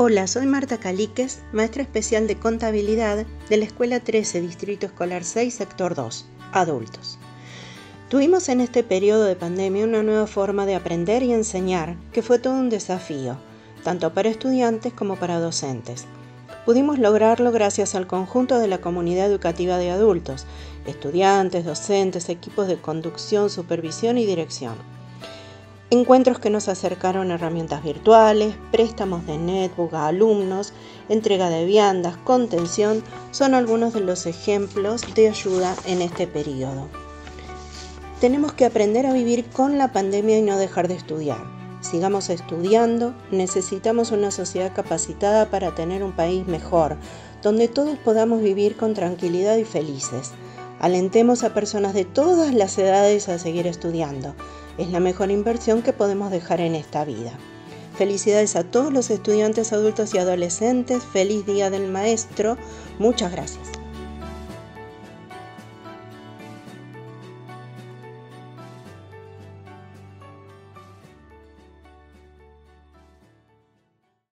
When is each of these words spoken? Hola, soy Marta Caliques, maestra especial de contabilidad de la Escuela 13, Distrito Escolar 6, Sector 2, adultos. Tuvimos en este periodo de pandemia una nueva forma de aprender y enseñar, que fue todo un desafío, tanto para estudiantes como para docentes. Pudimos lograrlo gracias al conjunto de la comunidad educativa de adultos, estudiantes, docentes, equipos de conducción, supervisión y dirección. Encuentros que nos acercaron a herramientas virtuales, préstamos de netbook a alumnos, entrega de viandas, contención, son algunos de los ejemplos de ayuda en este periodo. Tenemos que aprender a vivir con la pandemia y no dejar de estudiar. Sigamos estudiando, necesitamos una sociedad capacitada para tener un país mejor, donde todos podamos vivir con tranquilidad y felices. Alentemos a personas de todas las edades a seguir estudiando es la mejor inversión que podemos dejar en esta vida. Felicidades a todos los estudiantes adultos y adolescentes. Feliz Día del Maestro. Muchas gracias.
Hola, 0.00 0.28
soy 0.28 0.46
Marta 0.46 0.78
Caliques, 0.78 1.40
maestra 1.52 1.82
especial 1.82 2.28
de 2.28 2.38
contabilidad 2.38 3.26
de 3.48 3.56
la 3.56 3.64
Escuela 3.64 3.98
13, 3.98 4.40
Distrito 4.40 4.86
Escolar 4.86 5.24
6, 5.24 5.52
Sector 5.52 5.96
2, 5.96 6.24
adultos. 6.52 7.18
Tuvimos 8.08 8.48
en 8.48 8.60
este 8.60 8.84
periodo 8.84 9.24
de 9.24 9.34
pandemia 9.34 9.82
una 9.82 10.04
nueva 10.04 10.28
forma 10.28 10.66
de 10.66 10.76
aprender 10.76 11.24
y 11.24 11.32
enseñar, 11.32 11.96
que 12.12 12.22
fue 12.22 12.38
todo 12.38 12.52
un 12.54 12.70
desafío, 12.70 13.38
tanto 13.82 14.14
para 14.14 14.28
estudiantes 14.28 14.92
como 14.92 15.16
para 15.16 15.40
docentes. 15.40 16.04
Pudimos 16.64 17.00
lograrlo 17.00 17.50
gracias 17.50 17.96
al 17.96 18.06
conjunto 18.06 18.60
de 18.60 18.68
la 18.68 18.80
comunidad 18.80 19.26
educativa 19.26 19.78
de 19.78 19.90
adultos, 19.90 20.46
estudiantes, 20.86 21.64
docentes, 21.64 22.28
equipos 22.28 22.68
de 22.68 22.76
conducción, 22.76 23.50
supervisión 23.50 24.16
y 24.16 24.26
dirección. 24.26 24.76
Encuentros 25.90 26.38
que 26.38 26.50
nos 26.50 26.68
acercaron 26.68 27.30
a 27.30 27.36
herramientas 27.36 27.82
virtuales, 27.82 28.54
préstamos 28.70 29.26
de 29.26 29.38
netbook 29.38 29.94
a 29.94 30.08
alumnos, 30.08 30.74
entrega 31.08 31.48
de 31.48 31.64
viandas, 31.64 32.18
contención, 32.18 33.02
son 33.30 33.54
algunos 33.54 33.94
de 33.94 34.00
los 34.00 34.26
ejemplos 34.26 35.02
de 35.14 35.30
ayuda 35.30 35.74
en 35.86 36.02
este 36.02 36.26
periodo. 36.26 36.88
Tenemos 38.20 38.52
que 38.52 38.66
aprender 38.66 39.06
a 39.06 39.14
vivir 39.14 39.46
con 39.46 39.78
la 39.78 39.90
pandemia 39.90 40.38
y 40.38 40.42
no 40.42 40.58
dejar 40.58 40.88
de 40.88 40.94
estudiar. 40.94 41.42
Sigamos 41.80 42.28
estudiando, 42.28 43.14
necesitamos 43.30 44.10
una 44.10 44.30
sociedad 44.30 44.74
capacitada 44.74 45.48
para 45.48 45.74
tener 45.74 46.04
un 46.04 46.12
país 46.12 46.46
mejor, 46.46 46.98
donde 47.42 47.66
todos 47.66 47.96
podamos 47.96 48.42
vivir 48.42 48.76
con 48.76 48.92
tranquilidad 48.92 49.56
y 49.56 49.64
felices. 49.64 50.32
Alentemos 50.80 51.42
a 51.42 51.54
personas 51.54 51.94
de 51.94 52.04
todas 52.04 52.54
las 52.54 52.78
edades 52.78 53.28
a 53.28 53.38
seguir 53.38 53.66
estudiando 53.66 54.34
es 54.78 54.90
la 54.90 55.00
mejor 55.00 55.30
inversión 55.30 55.82
que 55.82 55.92
podemos 55.92 56.30
dejar 56.30 56.60
en 56.60 56.74
esta 56.74 57.04
vida. 57.04 57.32
Felicidades 57.96 58.54
a 58.54 58.62
todos 58.62 58.92
los 58.92 59.10
estudiantes 59.10 59.72
adultos 59.72 60.14
y 60.14 60.18
adolescentes. 60.18 61.02
Feliz 61.02 61.44
Día 61.44 61.68
del 61.68 61.90
Maestro. 61.90 62.56
Muchas 63.00 63.32
gracias. 63.32 63.77